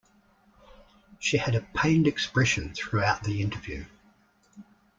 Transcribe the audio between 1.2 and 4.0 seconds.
had a pained expression throughout the interview.